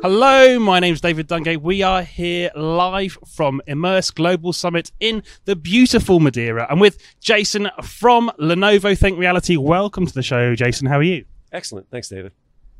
Hello, 0.00 0.60
my 0.60 0.78
name's 0.78 1.00
David 1.00 1.26
Dungay. 1.26 1.56
We 1.60 1.82
are 1.82 2.02
here 2.04 2.52
live 2.54 3.18
from 3.26 3.60
Immerse 3.66 4.12
Global 4.12 4.52
Summit 4.52 4.92
in 5.00 5.24
the 5.44 5.56
beautiful 5.56 6.20
Madeira. 6.20 6.68
and 6.70 6.80
with 6.80 6.98
Jason 7.20 7.68
from 7.82 8.30
Lenovo 8.38 8.96
ThinkReality. 8.96 9.58
Welcome 9.58 10.06
to 10.06 10.14
the 10.14 10.22
show, 10.22 10.54
Jason. 10.54 10.86
How 10.86 10.98
are 10.98 11.02
you? 11.02 11.24
Excellent. 11.50 11.90
Thanks, 11.90 12.08
David. 12.08 12.30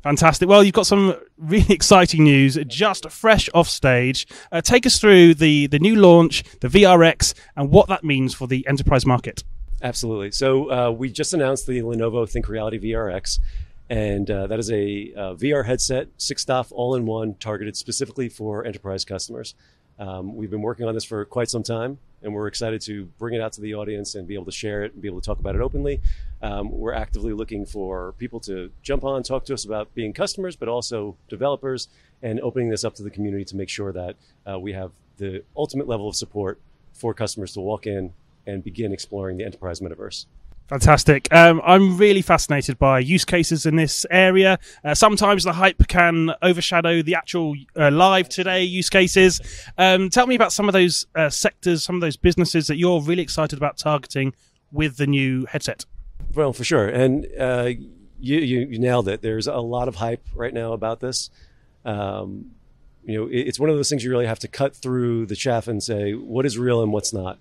Fantastic. 0.01 0.47
Well, 0.47 0.63
you've 0.63 0.73
got 0.73 0.87
some 0.87 1.13
really 1.37 1.65
exciting 1.73 2.23
news 2.23 2.57
just 2.67 3.09
fresh 3.11 3.49
off 3.53 3.67
stage. 3.67 4.25
Uh, 4.49 4.61
take 4.61 4.85
us 4.85 4.97
through 4.97 5.33
the, 5.33 5.67
the 5.67 5.79
new 5.79 5.97
launch, 5.97 6.45
the 6.61 6.69
VRX, 6.69 7.33
and 7.57 7.69
what 7.69 7.89
that 7.89 8.05
means 8.05 8.33
for 8.33 8.47
the 8.47 8.65
enterprise 8.65 9.05
market. 9.05 9.43
Absolutely. 9.81 10.31
So, 10.31 10.71
uh, 10.71 10.91
we 10.91 11.11
just 11.11 11.33
announced 11.33 11.67
the 11.67 11.79
Lenovo 11.81 12.23
ThinkReality 12.25 12.81
VRX. 12.81 13.39
And 13.89 14.29
uh, 14.29 14.47
that 14.47 14.59
is 14.59 14.71
a 14.71 15.13
uh, 15.15 15.33
VR 15.33 15.65
headset, 15.65 16.09
six 16.17 16.45
DoF, 16.45 16.71
all 16.71 16.95
in 16.95 17.05
one, 17.05 17.33
targeted 17.35 17.75
specifically 17.75 18.29
for 18.29 18.65
enterprise 18.65 19.03
customers. 19.03 19.55
Um, 19.97 20.35
we've 20.35 20.51
been 20.51 20.61
working 20.61 20.87
on 20.87 20.93
this 20.93 21.03
for 21.03 21.25
quite 21.25 21.49
some 21.49 21.63
time, 21.63 21.97
and 22.21 22.33
we're 22.33 22.47
excited 22.47 22.81
to 22.83 23.05
bring 23.17 23.33
it 23.33 23.41
out 23.41 23.51
to 23.53 23.61
the 23.61 23.73
audience 23.73 24.15
and 24.15 24.27
be 24.27 24.35
able 24.35 24.45
to 24.45 24.51
share 24.51 24.83
it 24.83 24.93
and 24.93 25.01
be 25.01 25.07
able 25.07 25.19
to 25.19 25.25
talk 25.25 25.39
about 25.39 25.55
it 25.55 25.61
openly. 25.61 26.01
Um, 26.41 26.71
we're 26.71 26.93
actively 26.93 27.33
looking 27.33 27.65
for 27.65 28.13
people 28.13 28.39
to 28.41 28.71
jump 28.81 29.03
on, 29.03 29.23
talk 29.23 29.43
to 29.45 29.53
us 29.53 29.65
about 29.65 29.93
being 29.95 30.13
customers, 30.13 30.55
but 30.55 30.69
also 30.69 31.17
developers, 31.27 31.89
and 32.21 32.39
opening 32.41 32.69
this 32.69 32.85
up 32.85 32.93
to 32.95 33.03
the 33.03 33.09
community 33.09 33.43
to 33.45 33.55
make 33.55 33.69
sure 33.69 33.91
that 33.91 34.15
uh, 34.49 34.57
we 34.59 34.71
have 34.71 34.91
the 35.17 35.43
ultimate 35.57 35.87
level 35.87 36.07
of 36.07 36.15
support 36.15 36.61
for 36.93 37.13
customers 37.13 37.53
to 37.53 37.59
walk 37.59 37.87
in 37.87 38.13
and 38.45 38.63
begin 38.63 38.93
exploring 38.93 39.37
the 39.37 39.43
enterprise 39.43 39.79
metaverse. 39.81 40.25
Fantastic. 40.69 41.33
Um, 41.33 41.63
I'm 41.65 41.97
really 41.97 42.21
fascinated 42.21 42.77
by 42.77 42.99
use 42.99 43.25
cases 43.25 43.65
in 43.65 43.75
this 43.75 44.05
area. 44.11 44.59
Uh, 44.83 44.93
sometimes 44.93 45.43
the 45.43 45.53
hype 45.53 45.87
can 45.87 46.31
overshadow 46.43 47.01
the 47.01 47.15
actual 47.15 47.55
uh, 47.75 47.89
live 47.89 48.29
today 48.29 48.63
use 48.63 48.87
cases. 48.87 49.41
Um, 49.79 50.11
tell 50.11 50.27
me 50.27 50.35
about 50.35 50.53
some 50.53 50.69
of 50.69 50.73
those 50.73 51.07
uh, 51.15 51.31
sectors, 51.31 51.83
some 51.83 51.95
of 51.95 52.01
those 52.01 52.17
businesses 52.17 52.67
that 52.67 52.77
you're 52.77 53.01
really 53.01 53.23
excited 53.23 53.57
about 53.57 53.79
targeting 53.79 54.35
with 54.71 54.97
the 54.97 55.07
new 55.07 55.47
headset. 55.47 55.85
Well, 56.35 56.53
for 56.53 56.63
sure. 56.63 56.87
And 56.87 57.27
uh, 57.39 57.71
you, 58.19 58.37
you, 58.37 58.59
you, 58.69 58.77
nailed 58.77 59.07
it. 59.07 59.23
There's 59.23 59.47
a 59.47 59.57
lot 59.57 59.87
of 59.87 59.95
hype 59.95 60.23
right 60.35 60.53
now 60.53 60.73
about 60.73 60.99
this. 60.99 61.31
Um, 61.83 62.51
you 63.03 63.17
know, 63.17 63.29
it's 63.31 63.59
one 63.59 63.71
of 63.71 63.75
those 63.75 63.89
things 63.89 64.03
you 64.03 64.11
really 64.11 64.27
have 64.27 64.37
to 64.39 64.47
cut 64.47 64.75
through 64.75 65.25
the 65.25 65.35
chaff 65.35 65.67
and 65.67 65.81
say 65.81 66.13
what 66.13 66.45
is 66.45 66.59
real 66.59 66.83
and 66.83 66.93
what's 66.93 67.11
not. 67.11 67.39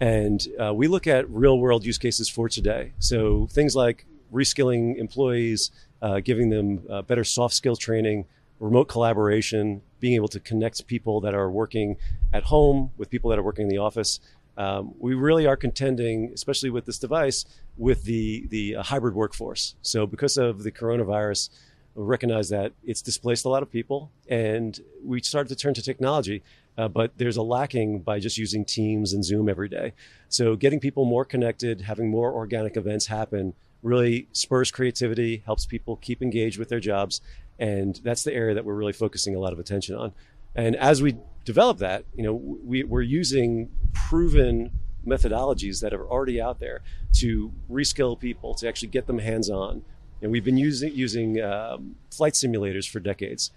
And 0.00 0.46
uh, 0.60 0.74
we 0.74 0.88
look 0.88 1.06
at 1.06 1.28
real 1.30 1.58
world 1.58 1.84
use 1.84 1.98
cases 1.98 2.28
for 2.28 2.48
today. 2.48 2.92
So 2.98 3.46
things 3.50 3.74
like 3.74 4.06
reskilling 4.32 4.96
employees, 4.96 5.70
uh, 6.02 6.20
giving 6.20 6.50
them 6.50 6.82
uh, 6.90 7.02
better 7.02 7.24
soft 7.24 7.54
skill 7.54 7.76
training, 7.76 8.26
remote 8.60 8.88
collaboration, 8.88 9.82
being 10.00 10.14
able 10.14 10.28
to 10.28 10.40
connect 10.40 10.86
people 10.86 11.20
that 11.22 11.34
are 11.34 11.50
working 11.50 11.96
at 12.32 12.44
home 12.44 12.90
with 12.96 13.10
people 13.10 13.30
that 13.30 13.38
are 13.38 13.42
working 13.42 13.64
in 13.64 13.68
the 13.68 13.78
office. 13.78 14.20
Um, 14.58 14.94
we 14.98 15.14
really 15.14 15.46
are 15.46 15.56
contending, 15.56 16.30
especially 16.32 16.70
with 16.70 16.86
this 16.86 16.98
device, 16.98 17.44
with 17.76 18.04
the 18.04 18.46
the 18.48 18.76
uh, 18.76 18.82
hybrid 18.82 19.14
workforce. 19.14 19.74
So 19.82 20.06
because 20.06 20.38
of 20.38 20.62
the 20.62 20.72
coronavirus, 20.72 21.50
we 21.94 22.04
recognize 22.04 22.48
that 22.50 22.72
it's 22.82 23.02
displaced 23.02 23.44
a 23.44 23.50
lot 23.50 23.62
of 23.62 23.70
people, 23.70 24.10
and 24.28 24.80
we 25.04 25.20
started 25.20 25.50
to 25.50 25.56
turn 25.56 25.74
to 25.74 25.82
technology 25.82 26.42
uh, 26.78 26.88
but 26.88 27.12
there's 27.16 27.36
a 27.36 27.42
lacking 27.42 28.00
by 28.00 28.18
just 28.18 28.38
using 28.38 28.64
Teams 28.64 29.12
and 29.12 29.24
Zoom 29.24 29.48
every 29.48 29.68
day. 29.68 29.92
So 30.28 30.56
getting 30.56 30.80
people 30.80 31.04
more 31.04 31.24
connected, 31.24 31.80
having 31.82 32.10
more 32.10 32.32
organic 32.32 32.76
events 32.76 33.06
happen, 33.06 33.54
really 33.82 34.28
spurs 34.32 34.70
creativity, 34.70 35.42
helps 35.46 35.66
people 35.66 35.96
keep 35.96 36.22
engaged 36.22 36.58
with 36.58 36.68
their 36.68 36.80
jobs, 36.80 37.20
and 37.58 38.00
that's 38.02 38.24
the 38.24 38.32
area 38.32 38.54
that 38.54 38.64
we're 38.64 38.74
really 38.74 38.92
focusing 38.92 39.34
a 39.34 39.38
lot 39.38 39.52
of 39.52 39.58
attention 39.58 39.94
on. 39.94 40.12
And 40.54 40.76
as 40.76 41.02
we 41.02 41.16
develop 41.44 41.78
that, 41.78 42.04
you 42.14 42.22
know, 42.22 42.34
we, 42.34 42.82
we're 42.82 43.02
using 43.02 43.70
proven 43.92 44.70
methodologies 45.06 45.80
that 45.80 45.94
are 45.94 46.06
already 46.06 46.40
out 46.40 46.58
there 46.58 46.80
to 47.14 47.52
reskill 47.70 48.18
people, 48.18 48.54
to 48.54 48.68
actually 48.68 48.88
get 48.88 49.06
them 49.06 49.18
hands-on. 49.18 49.82
And 50.22 50.32
we've 50.32 50.44
been 50.44 50.56
using 50.56 50.94
using 50.94 51.40
um, 51.42 51.96
flight 52.10 52.32
simulators 52.32 52.88
for 52.88 53.00
decades. 53.00 53.52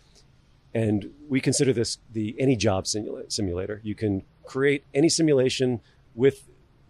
And 0.74 1.12
we 1.28 1.42
consider 1.42 1.74
this 1.74 1.98
the 2.12 2.36
any 2.40 2.56
job 2.56 2.86
simula- 2.86 3.32
simulator. 3.32 3.82
You 3.84 3.96
can 3.96 4.24
create 4.46 4.84
any 4.94 5.10
simulation 5.10 5.82
with 6.16 6.48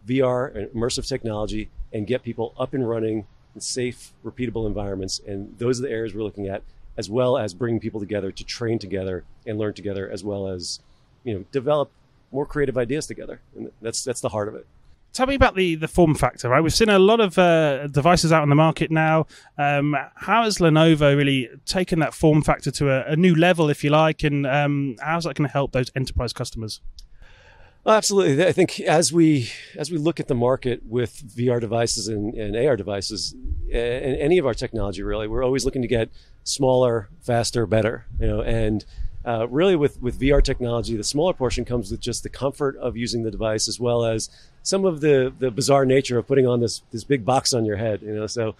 VR 0.07 0.53
and 0.55 0.67
immersive 0.69 1.07
technology 1.07 1.69
and 1.93 2.05
get 2.05 2.23
people 2.23 2.53
up 2.59 2.73
and 2.73 2.87
running 2.87 3.25
in 3.55 3.61
safe, 3.61 4.13
repeatable 4.23 4.67
environments. 4.67 5.19
And 5.19 5.57
those 5.57 5.79
are 5.79 5.83
the 5.83 5.91
areas 5.91 6.13
we're 6.13 6.23
looking 6.23 6.47
at, 6.47 6.61
as 6.97 7.09
well 7.09 7.37
as 7.37 7.53
bringing 7.53 7.79
people 7.79 7.99
together 7.99 8.31
to 8.31 8.43
train 8.43 8.79
together 8.79 9.23
and 9.45 9.57
learn 9.57 9.73
together, 9.73 10.09
as 10.09 10.23
well 10.23 10.47
as 10.47 10.79
you 11.23 11.33
know 11.33 11.45
develop 11.51 11.91
more 12.31 12.45
creative 12.45 12.77
ideas 12.77 13.07
together. 13.07 13.39
And 13.55 13.71
that's 13.81 14.03
that's 14.03 14.21
the 14.21 14.29
heart 14.29 14.47
of 14.47 14.55
it 14.55 14.67
tell 15.13 15.27
me 15.27 15.35
about 15.35 15.55
the 15.55 15.75
the 15.75 15.87
form 15.87 16.15
factor. 16.15 16.49
Right, 16.49 16.61
we've 16.61 16.73
seen 16.73 16.89
a 16.89 16.99
lot 16.99 17.19
of 17.19 17.37
uh, 17.37 17.87
devices 17.87 18.31
out 18.31 18.41
on 18.41 18.49
the 18.49 18.55
market 18.55 18.91
now. 18.91 19.27
Um, 19.57 19.95
how 20.15 20.43
has 20.43 20.57
Lenovo 20.57 21.15
really 21.15 21.49
taken 21.65 21.99
that 21.99 22.13
form 22.13 22.41
factor 22.41 22.71
to 22.71 22.89
a, 22.89 23.13
a 23.13 23.15
new 23.15 23.35
level, 23.35 23.69
if 23.69 23.83
you 23.83 23.89
like, 23.89 24.23
and 24.23 24.45
um, 24.45 24.95
how's 25.01 25.23
that 25.23 25.35
going 25.35 25.47
to 25.47 25.53
help 25.53 25.71
those 25.71 25.91
enterprise 25.95 26.33
customers? 26.33 26.81
Well, 27.83 27.95
absolutely. 27.95 28.45
I 28.45 28.51
think 28.51 28.79
as 28.81 29.13
we 29.13 29.49
as 29.75 29.89
we 29.89 29.97
look 29.97 30.19
at 30.19 30.27
the 30.27 30.35
market 30.35 30.85
with 30.85 31.23
VR 31.35 31.61
devices 31.61 32.07
and, 32.07 32.33
and 32.33 32.55
AR 32.55 32.75
devices, 32.75 33.33
and 33.33 34.15
any 34.17 34.37
of 34.37 34.45
our 34.45 34.53
technology, 34.53 35.01
really, 35.01 35.27
we're 35.27 35.43
always 35.43 35.65
looking 35.65 35.81
to 35.81 35.87
get 35.87 36.09
smaller, 36.43 37.09
faster, 37.21 37.65
better. 37.65 38.05
You 38.19 38.27
know, 38.27 38.41
and 38.41 38.85
uh, 39.25 39.47
really 39.47 39.75
with 39.75 40.01
with 40.01 40.19
VR 40.19 40.43
technology, 40.43 40.97
the 40.97 41.03
smaller 41.03 41.33
portion 41.33 41.63
comes 41.63 41.89
with 41.89 42.01
just 42.01 42.23
the 42.23 42.29
comfort 42.29 42.75
of 42.77 42.97
using 42.97 43.23
the 43.23 43.31
device 43.31 43.67
as 43.67 43.79
well 43.79 44.03
as 44.03 44.29
some 44.63 44.85
of 44.85 45.01
the 45.01 45.33
the 45.37 45.51
bizarre 45.51 45.85
nature 45.85 46.17
of 46.17 46.27
putting 46.27 46.47
on 46.47 46.59
this 46.59 46.81
this 46.91 47.03
big 47.03 47.25
box 47.25 47.53
on 47.53 47.65
your 47.65 47.77
head. 47.77 48.01
You 48.01 48.13
know, 48.15 48.27
so 48.27 48.55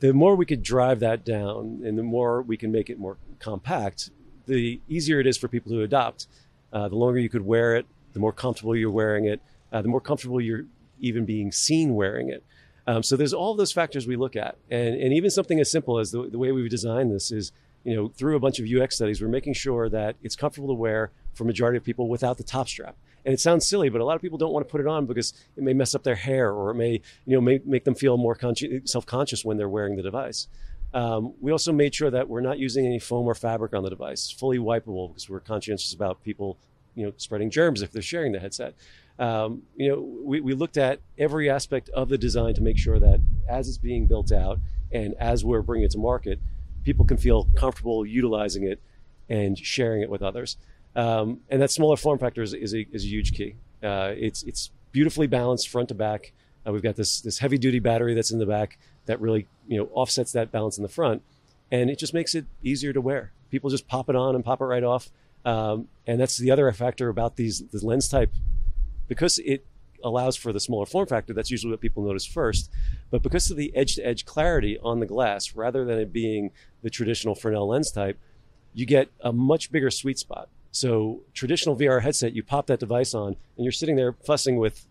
the 0.00 0.12
more 0.12 0.34
we 0.34 0.46
could 0.46 0.62
drive 0.62 1.00
that 1.00 1.24
down 1.24 1.82
and 1.84 1.96
the 1.98 2.02
more 2.02 2.42
we 2.42 2.56
can 2.56 2.72
make 2.72 2.90
it 2.90 2.98
more 2.98 3.16
compact, 3.38 4.10
the 4.46 4.80
easier 4.88 5.20
it 5.20 5.26
is 5.26 5.36
for 5.36 5.48
people 5.48 5.72
to 5.72 5.82
adopt. 5.82 6.26
Uh, 6.72 6.88
the 6.88 6.96
longer 6.96 7.20
you 7.20 7.28
could 7.28 7.46
wear 7.46 7.76
it, 7.76 7.86
the 8.14 8.18
more 8.18 8.32
comfortable 8.32 8.74
you're 8.74 8.90
wearing 8.90 9.26
it, 9.26 9.40
uh, 9.72 9.80
the 9.80 9.88
more 9.88 10.00
comfortable 10.00 10.40
you're 10.40 10.64
even 11.00 11.24
being 11.24 11.52
seen 11.52 11.94
wearing 11.94 12.28
it. 12.28 12.42
Um, 12.86 13.02
so 13.02 13.16
there's 13.16 13.32
all 13.32 13.54
those 13.54 13.72
factors 13.72 14.06
we 14.06 14.16
look 14.16 14.36
at, 14.36 14.56
and 14.70 14.94
and 14.94 15.12
even 15.12 15.30
something 15.30 15.60
as 15.60 15.70
simple 15.70 15.98
as 15.98 16.10
the, 16.10 16.28
the 16.28 16.38
way 16.38 16.52
we've 16.52 16.70
designed 16.70 17.12
this 17.12 17.30
is 17.30 17.52
you 17.84 17.94
know, 17.94 18.08
through 18.08 18.34
a 18.34 18.40
bunch 18.40 18.58
of 18.58 18.66
UX 18.66 18.96
studies, 18.96 19.20
we're 19.20 19.28
making 19.28 19.52
sure 19.52 19.88
that 19.90 20.16
it's 20.22 20.34
comfortable 20.34 20.68
to 20.68 20.74
wear 20.74 21.10
for 21.34 21.44
majority 21.44 21.76
of 21.76 21.84
people 21.84 22.08
without 22.08 22.38
the 22.38 22.42
top 22.42 22.66
strap. 22.68 22.96
And 23.24 23.32
it 23.32 23.40
sounds 23.40 23.66
silly, 23.66 23.88
but 23.88 24.00
a 24.00 24.04
lot 24.04 24.16
of 24.16 24.22
people 24.22 24.38
don't 24.38 24.52
want 24.52 24.66
to 24.66 24.70
put 24.70 24.80
it 24.80 24.86
on 24.86 25.06
because 25.06 25.32
it 25.56 25.62
may 25.62 25.72
mess 25.72 25.94
up 25.94 26.02
their 26.02 26.14
hair 26.14 26.52
or 26.52 26.70
it 26.70 26.74
may, 26.74 27.00
you 27.24 27.34
know, 27.34 27.40
may 27.40 27.60
make 27.64 27.84
them 27.84 27.94
feel 27.94 28.16
more 28.16 28.36
consci- 28.36 28.86
self-conscious 28.88 29.44
when 29.44 29.56
they're 29.56 29.68
wearing 29.68 29.96
the 29.96 30.02
device. 30.02 30.46
Um, 30.92 31.34
we 31.40 31.50
also 31.50 31.72
made 31.72 31.94
sure 31.94 32.10
that 32.10 32.28
we're 32.28 32.40
not 32.40 32.58
using 32.58 32.86
any 32.86 32.98
foam 33.00 33.26
or 33.26 33.34
fabric 33.34 33.74
on 33.74 33.82
the 33.82 33.90
device, 33.90 34.30
fully 34.30 34.58
wipeable 34.58 35.08
because 35.08 35.28
we're 35.28 35.40
conscientious 35.40 35.92
about 35.92 36.22
people, 36.22 36.58
you 36.94 37.04
know, 37.04 37.12
spreading 37.16 37.50
germs 37.50 37.82
if 37.82 37.90
they're 37.90 38.02
sharing 38.02 38.32
the 38.32 38.38
headset. 38.38 38.74
Um, 39.18 39.62
you 39.74 39.88
know, 39.88 40.00
we, 40.00 40.40
we 40.40 40.54
looked 40.54 40.76
at 40.76 41.00
every 41.18 41.48
aspect 41.50 41.88
of 41.90 42.08
the 42.08 42.18
design 42.18 42.54
to 42.54 42.60
make 42.60 42.78
sure 42.78 42.98
that 42.98 43.20
as 43.48 43.68
it's 43.68 43.78
being 43.78 44.06
built 44.06 44.32
out 44.32 44.60
and 44.92 45.14
as 45.14 45.44
we're 45.44 45.62
bringing 45.62 45.86
it 45.86 45.90
to 45.92 45.98
market, 45.98 46.40
people 46.84 47.04
can 47.04 47.16
feel 47.16 47.48
comfortable 47.56 48.06
utilizing 48.06 48.64
it 48.64 48.80
and 49.28 49.58
sharing 49.58 50.02
it 50.02 50.10
with 50.10 50.22
others. 50.22 50.56
Um, 50.96 51.40
and 51.48 51.60
that 51.60 51.70
smaller 51.70 51.96
form 51.96 52.18
factor 52.18 52.42
is, 52.42 52.54
is, 52.54 52.74
a, 52.74 52.86
is 52.92 53.04
a 53.04 53.08
huge 53.08 53.32
key. 53.32 53.56
Uh, 53.82 54.12
it's, 54.16 54.42
it's 54.44 54.70
beautifully 54.92 55.26
balanced 55.26 55.68
front 55.68 55.88
to 55.88 55.94
back. 55.94 56.32
Uh, 56.66 56.72
we've 56.72 56.82
got 56.82 56.96
this, 56.96 57.20
this 57.20 57.38
heavy 57.38 57.58
duty 57.58 57.78
battery 57.78 58.14
that's 58.14 58.30
in 58.30 58.38
the 58.38 58.46
back 58.46 58.78
that 59.06 59.20
really 59.20 59.46
you 59.66 59.78
know, 59.78 59.88
offsets 59.92 60.32
that 60.32 60.50
balance 60.50 60.76
in 60.76 60.82
the 60.82 60.88
front. 60.88 61.22
And 61.70 61.90
it 61.90 61.98
just 61.98 62.14
makes 62.14 62.34
it 62.34 62.46
easier 62.62 62.92
to 62.92 63.00
wear. 63.00 63.32
People 63.50 63.70
just 63.70 63.88
pop 63.88 64.08
it 64.08 64.16
on 64.16 64.34
and 64.34 64.44
pop 64.44 64.60
it 64.60 64.64
right 64.64 64.84
off. 64.84 65.10
Um, 65.44 65.88
and 66.06 66.20
that's 66.20 66.38
the 66.38 66.50
other 66.50 66.70
factor 66.72 67.08
about 67.08 67.36
these, 67.36 67.62
the 67.66 67.84
lens 67.84 68.08
type. 68.08 68.32
Because 69.08 69.38
it 69.38 69.66
allows 70.02 70.36
for 70.36 70.52
the 70.52 70.60
smaller 70.60 70.86
form 70.86 71.06
factor, 71.06 71.32
that's 71.32 71.50
usually 71.50 71.70
what 71.70 71.80
people 71.80 72.02
notice 72.04 72.24
first. 72.24 72.70
But 73.10 73.22
because 73.22 73.50
of 73.50 73.56
the 73.56 73.74
edge 73.74 73.96
to 73.96 74.06
edge 74.06 74.24
clarity 74.24 74.78
on 74.82 75.00
the 75.00 75.06
glass, 75.06 75.54
rather 75.54 75.84
than 75.84 75.98
it 75.98 76.12
being 76.12 76.52
the 76.82 76.90
traditional 76.90 77.34
Fresnel 77.34 77.68
lens 77.68 77.90
type, 77.90 78.18
you 78.72 78.86
get 78.86 79.08
a 79.20 79.32
much 79.32 79.72
bigger 79.72 79.90
sweet 79.90 80.18
spot. 80.18 80.48
So, 80.74 81.22
traditional 81.34 81.76
VR 81.76 82.02
headset, 82.02 82.34
you 82.34 82.42
pop 82.42 82.66
that 82.66 82.80
device 82.80 83.14
on 83.14 83.36
and 83.56 83.64
you're 83.64 83.72
sitting 83.72 83.96
there 83.96 84.12
fussing 84.12 84.56
with 84.56 84.86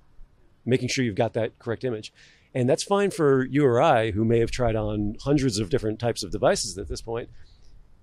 making 0.66 0.88
sure 0.88 1.04
you've 1.04 1.16
got 1.16 1.34
that 1.34 1.60
correct 1.60 1.84
image. 1.84 2.14
And 2.56 2.70
that's 2.70 2.84
fine 2.84 3.12
for 3.12 3.44
you 3.46 3.66
or 3.66 3.82
I, 3.82 4.12
who 4.12 4.24
may 4.24 4.40
have 4.40 4.52
tried 4.52 4.76
on 4.76 5.18
hundreds 5.22 5.60
of 5.60 5.70
different 5.70 6.00
types 6.00 6.24
of 6.24 6.32
devices 6.32 6.78
at 6.78 6.88
this 6.88 7.02
point. 7.02 7.30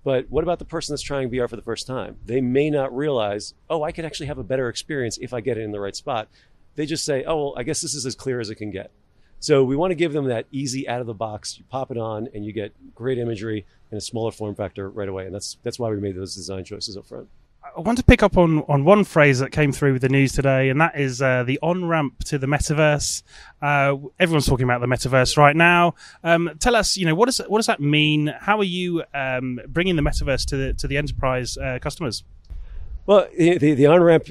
But 0.03 0.29
what 0.29 0.43
about 0.43 0.59
the 0.59 0.65
person 0.65 0.93
that's 0.93 1.01
trying 1.01 1.29
VR 1.29 1.49
for 1.49 1.55
the 1.55 1.61
first 1.61 1.87
time? 1.87 2.17
They 2.25 2.41
may 2.41 2.69
not 2.69 2.95
realize, 2.95 3.53
oh, 3.69 3.83
I 3.83 3.91
could 3.91 4.05
actually 4.05 4.27
have 4.27 4.37
a 4.37 4.43
better 4.43 4.67
experience 4.67 5.17
if 5.19 5.33
I 5.33 5.41
get 5.41 5.57
it 5.57 5.61
in 5.61 5.71
the 5.71 5.79
right 5.79 5.95
spot 5.95 6.27
they 6.75 6.85
just 6.85 7.05
say, 7.05 7.23
oh, 7.25 7.35
well, 7.35 7.53
I 7.57 7.63
guess 7.63 7.81
this 7.81 7.93
is 7.93 8.05
as 8.05 8.15
clear 8.15 8.39
as 8.39 8.49
it 8.49 8.55
can 8.55 8.71
get. 8.71 8.91
So 9.39 9.63
we 9.63 9.75
want 9.75 9.91
to 9.91 9.95
give 9.95 10.13
them 10.13 10.25
that 10.25 10.45
easy 10.51 10.87
out 10.87 11.01
of 11.01 11.07
the 11.07 11.13
box. 11.13 11.57
You 11.57 11.65
pop 11.69 11.91
it 11.91 11.97
on 11.97 12.27
and 12.33 12.45
you 12.45 12.53
get 12.53 12.73
great 12.93 13.17
imagery 13.17 13.65
in 13.91 13.97
a 13.97 14.01
smaller 14.01 14.31
form 14.31 14.55
factor 14.55 14.89
right 14.89 15.09
away. 15.09 15.25
And 15.25 15.33
that's 15.33 15.57
that's 15.63 15.79
why 15.79 15.89
we 15.89 15.99
made 15.99 16.15
those 16.15 16.35
design 16.35 16.63
choices 16.63 16.95
up 16.95 17.07
front. 17.07 17.27
I 17.75 17.79
want 17.79 17.97
to 17.99 18.03
pick 18.03 18.21
up 18.21 18.37
on, 18.37 18.59
on 18.67 18.83
one 18.83 19.03
phrase 19.03 19.39
that 19.39 19.51
came 19.51 19.71
through 19.71 19.93
with 19.93 20.01
the 20.01 20.09
news 20.09 20.33
today, 20.33 20.69
and 20.69 20.81
that 20.81 20.99
is 20.99 21.21
uh, 21.21 21.43
the 21.43 21.57
on 21.61 21.85
ramp 21.85 22.23
to 22.25 22.37
the 22.37 22.47
metaverse. 22.47 23.23
Uh, 23.61 23.95
everyone's 24.19 24.45
talking 24.45 24.65
about 24.65 24.81
the 24.81 24.87
metaverse 24.87 25.37
right 25.37 25.55
now. 25.55 25.95
Um, 26.23 26.51
tell 26.59 26.75
us, 26.75 26.97
you 26.97 27.05
know, 27.05 27.15
what 27.15 27.27
does 27.27 27.39
what 27.47 27.59
does 27.59 27.67
that 27.67 27.79
mean? 27.79 28.33
How 28.39 28.57
are 28.57 28.65
you 28.65 29.03
um, 29.13 29.59
bringing 29.67 29.95
the 29.95 30.01
metaverse 30.01 30.45
to 30.47 30.57
the 30.57 30.73
to 30.73 30.87
the 30.87 30.97
enterprise 30.97 31.57
uh, 31.57 31.79
customers? 31.81 32.23
Well, 33.05 33.27
the 33.37 33.57
the 33.57 33.85
on 33.85 34.01
ramp 34.01 34.27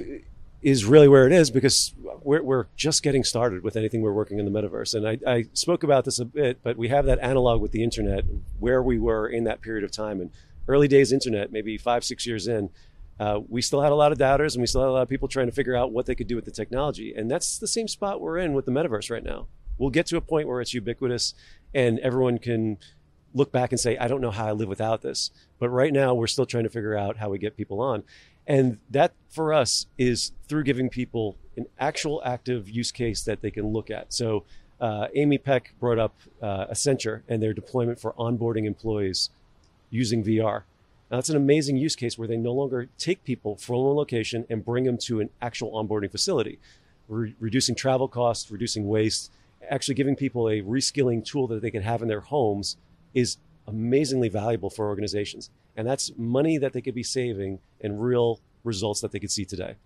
is 0.63 0.85
really 0.85 1.09
where 1.09 1.27
it 1.27 1.33
is 1.33 1.51
because 1.51 1.95
we're, 2.23 2.43
we're 2.43 2.67
just 2.77 3.03
getting 3.03 3.25
started 3.25 3.63
with 3.63 3.77
anything 3.77 4.03
we're 4.03 4.13
working 4.13 4.39
in 4.39 4.45
the 4.45 4.51
metaverse. 4.51 4.95
And 4.95 5.09
I, 5.09 5.19
I 5.27 5.45
spoke 5.55 5.83
about 5.83 6.05
this 6.05 6.19
a 6.19 6.25
bit, 6.27 6.59
but 6.63 6.77
we 6.77 6.89
have 6.89 7.07
that 7.07 7.19
analog 7.21 7.63
with 7.63 7.73
the 7.73 7.83
internet, 7.83 8.25
where 8.59 8.83
we 8.83 8.99
were 8.99 9.27
in 9.27 9.45
that 9.45 9.63
period 9.63 9.85
of 9.85 9.91
time. 9.91 10.21
And 10.21 10.31
early 10.69 10.87
days 10.87 11.13
internet, 11.13 11.51
maybe 11.51 11.79
five, 11.79 12.05
six 12.05 12.27
years 12.27 12.47
in, 12.47 12.69
uh, 13.21 13.39
we 13.51 13.61
still 13.61 13.83
had 13.83 13.93
a 13.93 13.95
lot 13.95 14.13
of 14.13 14.19
doubters 14.19 14.55
and 14.55 14.63
we 14.63 14.67
still 14.67 14.81
had 14.81 14.89
a 14.89 14.93
lot 14.93 15.03
of 15.03 15.09
people 15.09 15.29
trying 15.29 15.45
to 15.45 15.53
figure 15.53 15.77
out 15.77 15.93
what 15.93 16.07
they 16.07 16.15
could 16.15 16.27
do 16.27 16.37
with 16.37 16.47
the 16.47 16.51
technology. 16.51 17.13
And 17.15 17.31
that's 17.31 17.59
the 17.59 17.69
same 17.69 17.87
spot 17.87 18.19
we're 18.19 18.39
in 18.39 18.55
with 18.55 18.65
the 18.65 18.73
metaverse 18.73 19.11
right 19.11 19.23
now. 19.23 19.47
We'll 19.77 19.91
get 19.91 20.07
to 20.07 20.17
a 20.17 20.23
point 20.23 20.49
where 20.49 20.63
it's 20.63 20.73
ubiquitous 20.73 21.35
and 21.75 21.99
everyone 21.99 22.39
can 22.39 22.79
look 23.35 23.53
back 23.53 23.73
and 23.73 23.79
say, 23.79 23.99
I 23.99 24.09
don't 24.09 24.23
know 24.23 24.31
how 24.31 24.47
I 24.47 24.53
live 24.53 24.69
without 24.69 25.03
this. 25.03 25.31
But 25.59 25.69
right 25.69 25.93
now, 25.93 26.15
we're 26.15 26.29
still 26.29 26.47
trying 26.47 26.65
to 26.65 26.71
figure 26.71 26.97
out 26.97 27.19
how 27.19 27.29
we 27.29 27.39
get 27.39 27.59
people 27.59 27.83
on. 27.83 28.05
And 28.47 28.79
that 28.89 29.13
for 29.29 29.53
us 29.53 29.87
is 29.99 30.33
through 30.49 30.65
giving 30.65 30.89
people 30.89 31.37
an 31.59 31.67
actual 31.79 32.23
active 32.25 32.71
use 32.71 32.91
case 32.91 33.23
that 33.25 33.43
they 33.43 33.51
can 33.51 33.67
look 33.69 33.91
at. 33.91 34.15
So 34.15 34.45
uh, 34.81 35.09
Amy 35.15 35.37
Peck 35.37 35.75
brought 35.79 35.99
up 35.99 36.15
uh, 36.41 36.69
Accenture 36.69 37.21
and 37.29 37.43
their 37.43 37.53
deployment 37.53 38.01
for 38.01 38.15
onboarding 38.15 38.65
employees 38.65 39.29
using 39.91 40.25
VR. 40.25 40.63
Now, 41.11 41.17
that's 41.17 41.29
an 41.29 41.37
amazing 41.37 41.77
use 41.77 41.97
case 41.97 42.17
where 42.17 42.29
they 42.29 42.37
no 42.37 42.53
longer 42.53 42.89
take 42.97 43.25
people 43.25 43.57
from 43.57 43.77
one 43.77 43.97
location 43.97 44.47
and 44.49 44.65
bring 44.65 44.85
them 44.85 44.97
to 44.99 45.21
an 45.21 45.31
actual 45.43 45.73
onboarding 45.73 46.11
facility, 46.11 46.59
Re- 47.09 47.35
reducing 47.41 47.75
travel 47.75 48.07
costs, 48.07 48.51
reducing 48.51 48.87
waste, 48.87 49.33
actually 49.69 49.95
giving 49.95 50.15
people 50.15 50.49
a 50.49 50.61
reskilling 50.61 51.25
tool 51.25 51.49
that 51.49 51.63
they 51.63 51.71
can 51.71 51.83
have 51.83 52.03
in 52.03 52.09
their 52.09 52.21
homes 52.21 52.77
is 53.13 53.39
amazingly 53.67 54.29
valuable 54.29 54.71
for 54.71 54.87
organizations. 54.87 55.51
And 55.77 55.87
that's 55.87 56.13
money 56.17 56.59
that 56.59 56.73
they 56.73 56.81
could 56.81 56.95
be 56.95 57.03
saving 57.03 57.59
and 57.81 58.01
real 58.01 58.41
results 58.63 59.01
that 59.01 59.11
they 59.11 59.19
could 59.19 59.31
see 59.31 59.45
today. 59.45 59.77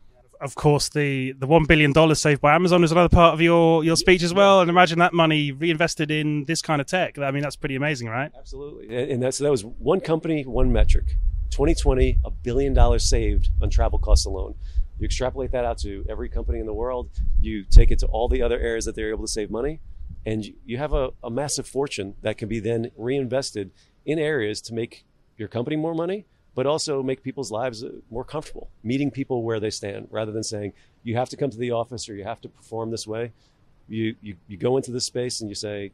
Of 0.44 0.54
course, 0.56 0.90
the, 0.90 1.32
the 1.32 1.46
one 1.46 1.64
billion 1.64 1.92
dollars 1.94 2.20
saved 2.20 2.42
by 2.42 2.54
Amazon 2.54 2.84
is 2.84 2.92
another 2.92 3.08
part 3.08 3.32
of 3.32 3.40
your, 3.40 3.82
your 3.82 3.96
speech 3.96 4.22
as 4.22 4.34
well. 4.34 4.60
And 4.60 4.68
imagine 4.68 4.98
that 4.98 5.14
money 5.14 5.52
reinvested 5.52 6.10
in 6.10 6.44
this 6.44 6.60
kind 6.60 6.82
of 6.82 6.86
tech. 6.86 7.18
I 7.18 7.30
mean, 7.30 7.42
that's 7.42 7.56
pretty 7.56 7.76
amazing, 7.76 8.08
right? 8.08 8.30
Absolutely. 8.38 9.10
And 9.10 9.22
that's 9.22 9.38
that 9.38 9.50
was 9.50 9.64
one 9.64 10.00
company, 10.00 10.44
one 10.44 10.70
metric. 10.70 11.16
2020, 11.48 12.18
a 12.26 12.30
billion 12.30 12.74
dollars 12.74 13.08
saved 13.08 13.48
on 13.62 13.70
travel 13.70 13.98
costs 13.98 14.26
alone. 14.26 14.54
You 14.98 15.06
extrapolate 15.06 15.50
that 15.52 15.64
out 15.64 15.78
to 15.78 16.04
every 16.10 16.28
company 16.28 16.58
in 16.58 16.66
the 16.66 16.74
world. 16.74 17.08
You 17.40 17.64
take 17.64 17.90
it 17.90 17.98
to 18.00 18.06
all 18.08 18.28
the 18.28 18.42
other 18.42 18.60
areas 18.60 18.84
that 18.84 18.94
they're 18.94 19.08
able 19.08 19.24
to 19.24 19.32
save 19.32 19.50
money, 19.50 19.80
and 20.26 20.44
you 20.66 20.76
have 20.76 20.92
a, 20.92 21.12
a 21.22 21.30
massive 21.30 21.66
fortune 21.66 22.16
that 22.20 22.36
can 22.36 22.50
be 22.50 22.60
then 22.60 22.90
reinvested 22.98 23.70
in 24.04 24.18
areas 24.18 24.60
to 24.60 24.74
make 24.74 25.06
your 25.38 25.48
company 25.48 25.76
more 25.76 25.94
money, 25.94 26.26
but 26.54 26.66
also 26.66 27.02
make 27.02 27.22
people's 27.22 27.50
lives 27.50 27.82
uh, 27.82 27.90
more 28.10 28.24
comfortable, 28.24 28.68
meeting 28.82 29.10
people 29.10 29.42
where 29.42 29.60
they 29.60 29.70
stand 29.70 30.08
rather 30.10 30.32
than 30.32 30.42
saying, 30.42 30.72
you 31.02 31.16
have 31.16 31.28
to 31.28 31.36
come 31.36 31.50
to 31.50 31.58
the 31.58 31.70
office 31.70 32.08
or 32.08 32.14
you 32.14 32.24
have 32.24 32.40
to 32.40 32.48
perform 32.48 32.90
this 32.90 33.06
way. 33.06 33.32
You, 33.88 34.14
you, 34.22 34.36
you 34.48 34.56
go 34.56 34.76
into 34.76 34.90
this 34.90 35.04
space 35.04 35.40
and 35.40 35.50
you 35.50 35.54
say, 35.54 35.92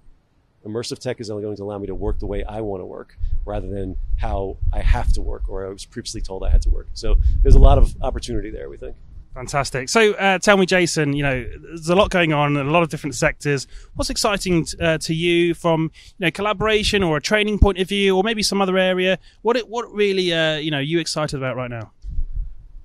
immersive 0.66 0.98
tech 0.98 1.20
is 1.20 1.30
only 1.30 1.42
going 1.42 1.56
to 1.56 1.62
allow 1.62 1.78
me 1.78 1.86
to 1.86 1.94
work 1.94 2.18
the 2.18 2.26
way 2.26 2.44
I 2.44 2.60
want 2.60 2.82
to 2.82 2.86
work 2.86 3.16
rather 3.44 3.68
than 3.68 3.96
how 4.18 4.58
I 4.72 4.80
have 4.80 5.12
to 5.14 5.22
work 5.22 5.48
or 5.48 5.66
I 5.66 5.70
was 5.70 5.86
previously 5.86 6.20
told 6.20 6.44
I 6.44 6.50
had 6.50 6.62
to 6.62 6.68
work. 6.68 6.88
So 6.92 7.16
there's 7.42 7.54
a 7.54 7.60
lot 7.60 7.78
of 7.78 7.94
opportunity 8.02 8.50
there, 8.50 8.68
we 8.68 8.76
think. 8.76 8.96
Fantastic. 9.34 9.88
So, 9.88 10.12
uh, 10.14 10.38
tell 10.38 10.56
me, 10.56 10.66
Jason. 10.66 11.12
You 11.12 11.22
know, 11.22 11.46
there's 11.60 11.88
a 11.88 11.94
lot 11.94 12.10
going 12.10 12.32
on 12.32 12.56
in 12.56 12.66
a 12.66 12.70
lot 12.70 12.82
of 12.82 12.88
different 12.88 13.14
sectors. 13.14 13.68
What's 13.94 14.10
exciting 14.10 14.64
t- 14.64 14.76
uh, 14.80 14.98
to 14.98 15.14
you 15.14 15.54
from 15.54 15.92
you 16.18 16.26
know 16.26 16.30
collaboration 16.32 17.04
or 17.04 17.16
a 17.16 17.20
training 17.20 17.60
point 17.60 17.78
of 17.78 17.88
view, 17.88 18.16
or 18.16 18.24
maybe 18.24 18.42
some 18.42 18.60
other 18.60 18.76
area? 18.76 19.18
What 19.42 19.56
it, 19.56 19.68
what 19.68 19.92
really 19.92 20.32
uh, 20.32 20.56
you 20.56 20.72
know 20.72 20.80
you 20.80 20.98
excited 20.98 21.36
about 21.36 21.54
right 21.54 21.70
now? 21.70 21.92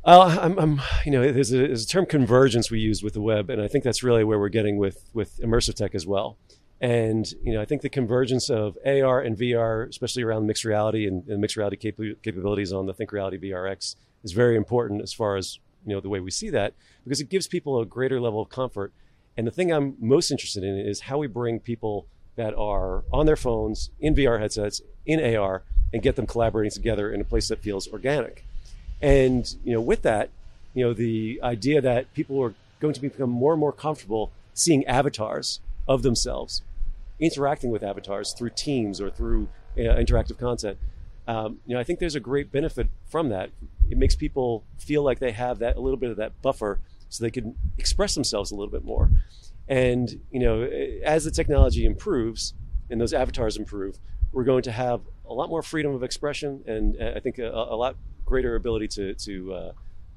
Uh, 0.03 0.37
I'm, 0.39 0.59
I'm, 0.59 0.81
you 1.03 1.11
know, 1.11 1.31
there's 1.31 1.51
a, 1.51 1.57
there's 1.57 1.83
a 1.83 1.87
term 1.87 2.05
convergence 2.05 2.69
we 2.69 2.79
use 2.79 3.01
with 3.01 3.13
the 3.13 3.21
web, 3.21 3.49
and 3.49 3.59
I 3.59 3.67
think 3.67 3.83
that's 3.83 4.03
really 4.03 4.23
where 4.23 4.37
we're 4.37 4.49
getting 4.49 4.77
with 4.77 5.09
with 5.13 5.39
immersive 5.39 5.73
tech 5.73 5.95
as 5.95 6.05
well. 6.05 6.37
And 6.79 7.25
you 7.41 7.53
know, 7.53 7.61
I 7.61 7.65
think 7.65 7.81
the 7.81 7.89
convergence 7.89 8.51
of 8.51 8.77
AR 8.85 9.21
and 9.21 9.35
VR, 9.35 9.89
especially 9.89 10.21
around 10.21 10.45
mixed 10.45 10.63
reality 10.63 11.07
and, 11.07 11.27
and 11.27 11.41
mixed 11.41 11.57
reality 11.57 11.77
cap- 11.77 12.21
capabilities 12.21 12.71
on 12.71 12.85
the 12.85 12.93
ThinkReality 12.93 13.43
VRX, 13.43 13.95
is 14.23 14.31
very 14.33 14.55
important 14.55 15.01
as 15.01 15.11
far 15.11 15.37
as 15.37 15.57
you 15.85 15.93
know 15.93 16.01
the 16.01 16.09
way 16.09 16.19
we 16.19 16.31
see 16.31 16.49
that 16.49 16.73
because 17.03 17.21
it 17.21 17.29
gives 17.29 17.47
people 17.47 17.79
a 17.79 17.85
greater 17.85 18.19
level 18.19 18.41
of 18.41 18.49
comfort. 18.49 18.91
And 19.37 19.45
the 19.45 19.51
thing 19.51 19.71
I'm 19.71 19.95
most 19.99 20.31
interested 20.31 20.63
in 20.63 20.77
is 20.77 21.01
how 21.01 21.17
we 21.17 21.27
bring 21.27 21.59
people 21.59 22.07
that 22.35 22.53
are 22.55 23.03
on 23.11 23.25
their 23.25 23.35
phones 23.35 23.89
in 23.99 24.15
VR 24.15 24.39
headsets 24.39 24.81
in 25.05 25.35
AR 25.35 25.63
and 25.93 26.01
get 26.01 26.15
them 26.15 26.25
collaborating 26.25 26.71
together 26.71 27.11
in 27.11 27.21
a 27.21 27.23
place 27.23 27.47
that 27.49 27.61
feels 27.61 27.87
organic. 27.87 28.45
And 29.01 29.55
you 29.63 29.73
know, 29.73 29.81
with 29.81 30.01
that, 30.03 30.29
you 30.73 30.83
know, 30.83 30.93
the 30.93 31.39
idea 31.43 31.81
that 31.81 32.13
people 32.13 32.41
are 32.41 32.53
going 32.79 32.93
to 32.93 33.01
become 33.01 33.29
more 33.29 33.53
and 33.53 33.59
more 33.59 33.71
comfortable 33.71 34.31
seeing 34.53 34.85
avatars 34.85 35.59
of 35.87 36.01
themselves, 36.01 36.61
interacting 37.19 37.71
with 37.71 37.83
avatars 37.83 38.33
through 38.33 38.51
Teams 38.55 38.99
or 38.99 39.09
through 39.09 39.47
uh, 39.77 39.81
interactive 39.81 40.37
content. 40.37 40.77
Um, 41.27 41.59
you 41.65 41.73
know, 41.73 41.79
I 41.79 41.83
think 41.83 41.99
there's 41.99 42.15
a 42.15 42.19
great 42.19 42.51
benefit 42.51 42.87
from 43.09 43.29
that. 43.29 43.49
It 43.89 43.97
makes 43.97 44.15
people 44.15 44.63
feel 44.77 45.03
like 45.03 45.19
they 45.19 45.31
have 45.31 45.59
that 45.59 45.77
a 45.77 45.79
little 45.79 45.97
bit 45.97 46.11
of 46.11 46.17
that 46.17 46.41
buffer, 46.41 46.79
so 47.09 47.23
they 47.23 47.31
can 47.31 47.55
express 47.77 48.13
themselves 48.13 48.51
a 48.51 48.55
little 48.55 48.71
bit 48.71 48.83
more. 48.83 49.09
And 49.67 50.21
you 50.31 50.39
know, 50.39 50.63
as 51.03 51.25
the 51.25 51.31
technology 51.31 51.85
improves 51.85 52.53
and 52.89 53.01
those 53.01 53.13
avatars 53.13 53.57
improve, 53.57 53.97
we're 54.31 54.43
going 54.43 54.63
to 54.63 54.71
have 54.71 55.01
a 55.27 55.33
lot 55.33 55.49
more 55.49 55.63
freedom 55.63 55.93
of 55.93 56.03
expression, 56.03 56.63
and 56.67 57.01
uh, 57.01 57.13
I 57.15 57.19
think 57.19 57.39
a, 57.39 57.49
a 57.49 57.75
lot 57.75 57.95
greater 58.25 58.55
ability 58.55 58.87
to 58.89 59.13
to 59.15 59.53
uh, 59.53 59.71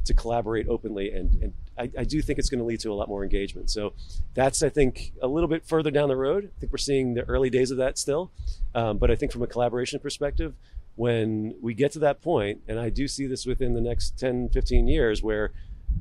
to 0.04 0.14
collaborate 0.14 0.68
openly. 0.68 1.12
And, 1.12 1.42
and 1.42 1.52
I, 1.78 1.90
I, 2.00 2.04
do 2.04 2.20
think 2.22 2.38
it's 2.38 2.48
going 2.48 2.60
to 2.60 2.64
lead 2.64 2.80
to 2.80 2.90
a 2.90 2.94
lot 2.94 3.08
more 3.08 3.22
engagement. 3.22 3.70
So 3.70 3.92
that's 4.34 4.62
I 4.62 4.70
think 4.70 5.12
a 5.22 5.28
little 5.28 5.48
bit 5.48 5.66
further 5.66 5.90
down 5.90 6.08
the 6.08 6.16
road. 6.16 6.50
I 6.56 6.60
think 6.60 6.72
we're 6.72 6.78
seeing 6.78 7.14
the 7.14 7.22
early 7.28 7.50
days 7.50 7.70
of 7.70 7.76
that 7.76 7.98
still, 7.98 8.32
um, 8.74 8.98
but 8.98 9.10
I 9.10 9.16
think 9.16 9.32
from 9.32 9.42
a 9.42 9.46
collaboration 9.46 10.00
perspective, 10.00 10.54
when 10.98 11.54
we 11.60 11.74
get 11.74 11.92
to 11.92 12.00
that 12.00 12.20
point, 12.20 12.60
and 12.66 12.76
I 12.80 12.90
do 12.90 13.06
see 13.06 13.28
this 13.28 13.46
within 13.46 13.72
the 13.74 13.80
next 13.80 14.18
10, 14.18 14.48
15 14.48 14.88
years, 14.88 15.22
where 15.22 15.52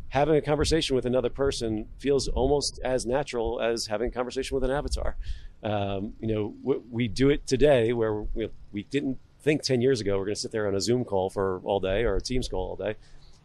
having 0.09 0.35
a 0.35 0.41
conversation 0.41 0.95
with 0.95 1.05
another 1.05 1.29
person 1.29 1.85
feels 1.99 2.27
almost 2.27 2.79
as 2.83 3.05
natural 3.05 3.61
as 3.61 3.85
having 3.85 4.07
a 4.07 4.11
conversation 4.11 4.55
with 4.55 4.63
an 4.63 4.71
avatar. 4.71 5.15
Um, 5.61 6.13
you 6.19 6.33
know, 6.33 6.55
we, 6.63 6.77
we, 6.89 7.07
do 7.07 7.29
it 7.29 7.45
today 7.45 7.93
where 7.93 8.21
we, 8.21 8.49
we 8.71 8.83
didn't 8.85 9.19
think 9.39 9.61
10 9.61 9.81
years 9.81 10.01
ago 10.01 10.17
we're 10.17 10.25
going 10.25 10.35
to 10.35 10.41
sit 10.41 10.51
there 10.51 10.67
on 10.67 10.73
a 10.73 10.81
Zoom 10.81 11.05
call 11.05 11.29
for 11.29 11.61
all 11.63 11.79
day 11.79 12.03
or 12.03 12.15
a 12.15 12.21
Teams 12.21 12.47
call 12.47 12.69
all 12.69 12.75
day. 12.75 12.95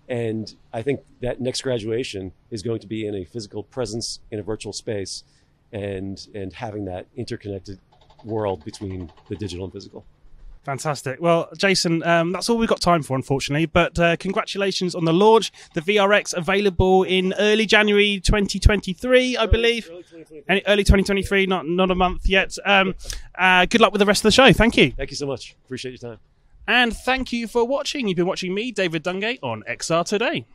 And 0.08 0.54
I 0.72 0.80
think 0.80 1.00
that 1.20 1.38
next 1.38 1.60
graduation 1.60 2.32
is 2.50 2.62
going 2.62 2.80
to 2.80 2.86
be 2.86 3.06
in 3.06 3.14
a 3.14 3.26
physical 3.26 3.62
presence 3.62 4.20
in 4.30 4.38
a 4.38 4.42
virtual 4.42 4.72
space 4.72 5.22
and, 5.70 6.26
and 6.34 6.54
having 6.54 6.86
that 6.86 7.08
interconnected 7.14 7.78
world 8.24 8.64
between 8.64 9.12
the 9.28 9.36
digital 9.36 9.66
and 9.66 9.72
physical. 9.74 10.06
Fantastic. 10.64 11.20
Well, 11.20 11.48
Jason, 11.56 12.04
um, 12.04 12.30
that's 12.30 12.48
all 12.48 12.56
we've 12.56 12.68
got 12.68 12.80
time 12.80 13.02
for, 13.02 13.16
unfortunately. 13.16 13.66
But 13.66 13.98
uh, 13.98 14.16
congratulations 14.16 14.94
on 14.94 15.04
the 15.04 15.12
launch. 15.12 15.50
The 15.74 15.80
VRX 15.80 16.34
available 16.34 17.02
in 17.02 17.34
early 17.38 17.66
January 17.66 18.20
2023, 18.20 19.36
I 19.36 19.46
believe. 19.46 19.90
Early, 19.90 20.02
early 20.14 20.24
2023. 20.24 20.62
Early 20.72 20.84
2023, 20.84 21.46
not 21.46 21.66
not 21.66 21.90
a 21.90 21.94
month 21.94 22.28
yet. 22.28 22.56
Um, 22.64 22.94
uh, 23.36 23.66
good 23.66 23.80
luck 23.80 23.92
with 23.92 23.98
the 23.98 24.06
rest 24.06 24.20
of 24.20 24.24
the 24.24 24.30
show. 24.30 24.52
Thank 24.52 24.76
you. 24.76 24.92
Thank 24.92 25.10
you 25.10 25.16
so 25.16 25.26
much. 25.26 25.56
Appreciate 25.64 26.00
your 26.00 26.10
time. 26.12 26.20
And 26.68 26.96
thank 26.96 27.32
you 27.32 27.48
for 27.48 27.64
watching. 27.64 28.06
You've 28.06 28.16
been 28.16 28.26
watching 28.26 28.54
me, 28.54 28.70
David 28.70 29.02
Dungay, 29.02 29.40
on 29.42 29.64
XR 29.68 30.06
Today. 30.06 30.46